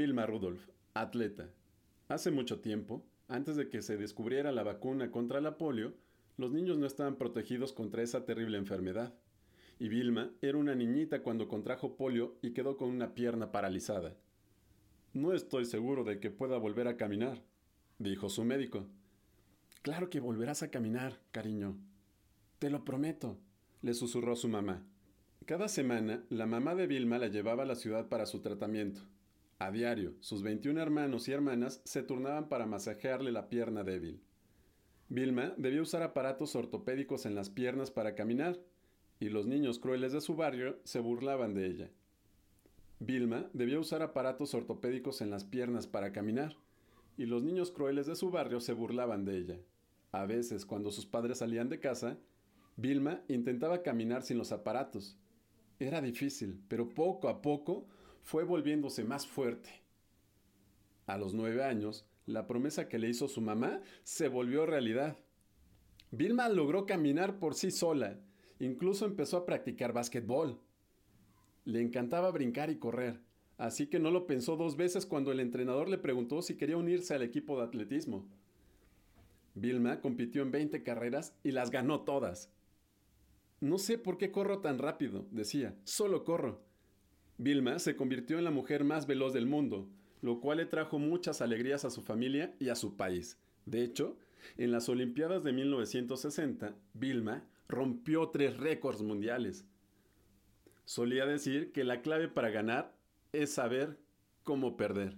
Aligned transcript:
Vilma 0.00 0.24
Rudolph, 0.24 0.66
atleta. 0.94 1.50
Hace 2.08 2.30
mucho 2.30 2.60
tiempo, 2.60 3.04
antes 3.28 3.56
de 3.56 3.68
que 3.68 3.82
se 3.82 3.98
descubriera 3.98 4.50
la 4.50 4.62
vacuna 4.62 5.10
contra 5.10 5.42
la 5.42 5.58
polio, 5.58 5.92
los 6.38 6.52
niños 6.52 6.78
no 6.78 6.86
estaban 6.86 7.16
protegidos 7.16 7.74
contra 7.74 8.02
esa 8.02 8.24
terrible 8.24 8.56
enfermedad. 8.56 9.12
Y 9.78 9.90
Vilma 9.90 10.30
era 10.40 10.56
una 10.56 10.74
niñita 10.74 11.22
cuando 11.22 11.48
contrajo 11.48 11.98
polio 11.98 12.38
y 12.40 12.52
quedó 12.52 12.78
con 12.78 12.88
una 12.88 13.12
pierna 13.12 13.52
paralizada. 13.52 14.16
No 15.12 15.34
estoy 15.34 15.66
seguro 15.66 16.02
de 16.02 16.18
que 16.18 16.30
pueda 16.30 16.56
volver 16.56 16.88
a 16.88 16.96
caminar, 16.96 17.42
dijo 17.98 18.30
su 18.30 18.42
médico. 18.42 18.86
Claro 19.82 20.08
que 20.08 20.20
volverás 20.20 20.62
a 20.62 20.70
caminar, 20.70 21.20
cariño. 21.30 21.76
Te 22.58 22.70
lo 22.70 22.86
prometo, 22.86 23.36
le 23.82 23.92
susurró 23.92 24.34
su 24.34 24.48
mamá. 24.48 24.82
Cada 25.44 25.68
semana, 25.68 26.24
la 26.30 26.46
mamá 26.46 26.74
de 26.74 26.86
Vilma 26.86 27.18
la 27.18 27.28
llevaba 27.28 27.64
a 27.64 27.66
la 27.66 27.74
ciudad 27.76 28.08
para 28.08 28.24
su 28.24 28.40
tratamiento. 28.40 29.02
A 29.60 29.70
diario, 29.70 30.14
sus 30.20 30.42
21 30.42 30.80
hermanos 30.80 31.28
y 31.28 31.32
hermanas 31.32 31.82
se 31.84 32.02
turnaban 32.02 32.48
para 32.48 32.64
masajearle 32.64 33.30
la 33.30 33.50
pierna 33.50 33.84
débil. 33.84 34.22
Vilma 35.10 35.52
debía 35.58 35.82
usar 35.82 36.02
aparatos 36.02 36.56
ortopédicos 36.56 37.26
en 37.26 37.34
las 37.34 37.50
piernas 37.50 37.90
para 37.90 38.14
caminar, 38.14 38.58
y 39.18 39.28
los 39.28 39.46
niños 39.46 39.78
crueles 39.78 40.12
de 40.12 40.22
su 40.22 40.34
barrio 40.34 40.78
se 40.84 41.00
burlaban 41.00 41.52
de 41.52 41.66
ella. 41.66 41.90
Vilma 43.00 43.50
debía 43.52 43.78
usar 43.78 44.00
aparatos 44.00 44.54
ortopédicos 44.54 45.20
en 45.20 45.28
las 45.28 45.44
piernas 45.44 45.86
para 45.86 46.10
caminar, 46.10 46.56
y 47.18 47.26
los 47.26 47.42
niños 47.42 47.70
crueles 47.70 48.06
de 48.06 48.16
su 48.16 48.30
barrio 48.30 48.60
se 48.60 48.72
burlaban 48.72 49.26
de 49.26 49.36
ella. 49.36 49.58
A 50.10 50.24
veces, 50.24 50.64
cuando 50.64 50.90
sus 50.90 51.04
padres 51.04 51.36
salían 51.36 51.68
de 51.68 51.80
casa, 51.80 52.16
Vilma 52.76 53.20
intentaba 53.28 53.82
caminar 53.82 54.22
sin 54.22 54.38
los 54.38 54.52
aparatos. 54.52 55.18
Era 55.78 56.00
difícil, 56.00 56.58
pero 56.66 56.88
poco 56.88 57.28
a 57.28 57.42
poco 57.42 57.84
fue 58.22 58.44
volviéndose 58.44 59.04
más 59.04 59.26
fuerte. 59.26 59.70
A 61.06 61.18
los 61.18 61.34
nueve 61.34 61.64
años, 61.64 62.06
la 62.26 62.46
promesa 62.46 62.88
que 62.88 62.98
le 62.98 63.08
hizo 63.08 63.28
su 63.28 63.40
mamá 63.40 63.82
se 64.04 64.28
volvió 64.28 64.66
realidad. 64.66 65.16
Vilma 66.12 66.48
logró 66.48 66.86
caminar 66.86 67.38
por 67.38 67.54
sí 67.54 67.70
sola, 67.70 68.18
incluso 68.58 69.06
empezó 69.06 69.38
a 69.38 69.46
practicar 69.46 69.92
básquetbol. 69.92 70.60
Le 71.64 71.80
encantaba 71.80 72.30
brincar 72.30 72.70
y 72.70 72.78
correr, 72.78 73.20
así 73.58 73.86
que 73.86 73.98
no 73.98 74.10
lo 74.10 74.26
pensó 74.26 74.56
dos 74.56 74.76
veces 74.76 75.06
cuando 75.06 75.32
el 75.32 75.40
entrenador 75.40 75.88
le 75.88 75.98
preguntó 75.98 76.42
si 76.42 76.56
quería 76.56 76.76
unirse 76.76 77.14
al 77.14 77.22
equipo 77.22 77.58
de 77.58 77.64
atletismo. 77.64 78.28
Vilma 79.54 80.00
compitió 80.00 80.42
en 80.42 80.52
20 80.52 80.82
carreras 80.82 81.34
y 81.42 81.50
las 81.50 81.70
ganó 81.70 82.02
todas. 82.02 82.52
No 83.60 83.78
sé 83.78 83.98
por 83.98 84.16
qué 84.16 84.30
corro 84.30 84.60
tan 84.60 84.78
rápido, 84.78 85.26
decía, 85.30 85.76
solo 85.84 86.24
corro. 86.24 86.69
Vilma 87.42 87.78
se 87.78 87.96
convirtió 87.96 88.36
en 88.36 88.44
la 88.44 88.50
mujer 88.50 88.84
más 88.84 89.06
veloz 89.06 89.32
del 89.32 89.46
mundo, 89.46 89.88
lo 90.20 90.40
cual 90.40 90.58
le 90.58 90.66
trajo 90.66 90.98
muchas 90.98 91.40
alegrías 91.40 91.86
a 91.86 91.90
su 91.90 92.02
familia 92.02 92.54
y 92.58 92.68
a 92.68 92.74
su 92.74 92.98
país. 92.98 93.38
De 93.64 93.82
hecho, 93.82 94.18
en 94.58 94.72
las 94.72 94.90
Olimpiadas 94.90 95.42
de 95.42 95.54
1960, 95.54 96.76
Vilma 96.92 97.48
rompió 97.66 98.28
tres 98.28 98.58
récords 98.58 99.00
mundiales. 99.00 99.64
Solía 100.84 101.24
decir 101.24 101.72
que 101.72 101.82
la 101.82 102.02
clave 102.02 102.28
para 102.28 102.50
ganar 102.50 102.94
es 103.32 103.54
saber 103.54 103.98
cómo 104.42 104.76
perder. 104.76 105.16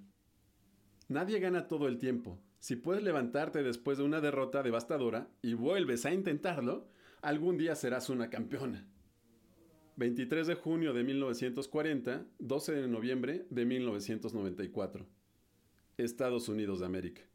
Nadie 1.08 1.40
gana 1.40 1.66
todo 1.66 1.88
el 1.88 1.98
tiempo. 1.98 2.38
Si 2.60 2.76
puedes 2.76 3.02
levantarte 3.02 3.64
después 3.64 3.98
de 3.98 4.04
una 4.04 4.20
derrota 4.20 4.62
devastadora 4.62 5.28
y 5.42 5.54
vuelves 5.54 6.06
a 6.06 6.14
intentarlo, 6.14 6.86
algún 7.20 7.58
día 7.58 7.74
serás 7.74 8.10
una 8.10 8.30
campeona. 8.30 8.86
23 9.96 10.46
de 10.46 10.54
junio 10.54 10.92
de 10.92 11.04
1940, 11.04 12.26
12 12.38 12.72
de 12.72 12.88
noviembre 12.88 13.46
de 13.50 13.64
1994. 13.64 15.06
Estados 15.98 16.48
Unidos 16.48 16.80
de 16.80 16.86
América. 16.86 17.31